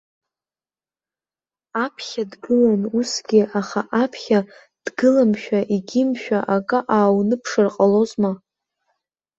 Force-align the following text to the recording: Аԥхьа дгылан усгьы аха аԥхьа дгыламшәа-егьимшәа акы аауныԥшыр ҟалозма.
Аԥхьа 1.83 2.23
дгылан 2.31 2.81
усгьы 2.97 3.41
аха 3.59 3.81
аԥхьа 4.03 4.39
дгыламшәа-егьимшәа 4.85 6.39
акы 6.55 6.79
аауныԥшыр 6.95 7.67
ҟалозма. 7.75 8.31